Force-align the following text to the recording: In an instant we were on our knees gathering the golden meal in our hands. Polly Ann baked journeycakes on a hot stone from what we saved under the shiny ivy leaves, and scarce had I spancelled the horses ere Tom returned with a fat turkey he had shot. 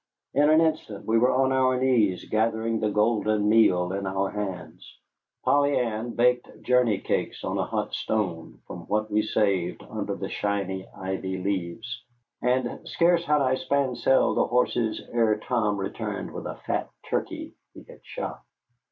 In 0.33 0.49
an 0.49 0.61
instant 0.61 1.05
we 1.05 1.19
were 1.19 1.29
on 1.29 1.51
our 1.51 1.79
knees 1.79 2.25
gathering 2.25 2.79
the 2.79 2.89
golden 2.89 3.47
meal 3.47 3.93
in 3.93 4.07
our 4.07 4.31
hands. 4.31 4.97
Polly 5.45 5.77
Ann 5.77 6.15
baked 6.15 6.63
journeycakes 6.63 7.43
on 7.43 7.59
a 7.59 7.65
hot 7.67 7.93
stone 7.93 8.61
from 8.65 8.87
what 8.87 9.11
we 9.11 9.21
saved 9.21 9.83
under 9.87 10.15
the 10.15 10.27
shiny 10.29 10.87
ivy 10.97 11.37
leaves, 11.37 12.03
and 12.41 12.89
scarce 12.89 13.23
had 13.25 13.41
I 13.41 13.53
spancelled 13.53 14.37
the 14.37 14.47
horses 14.47 14.99
ere 15.11 15.37
Tom 15.37 15.77
returned 15.77 16.33
with 16.33 16.47
a 16.47 16.57
fat 16.65 16.89
turkey 17.07 17.53
he 17.75 17.83
had 17.83 18.03
shot. 18.03 18.41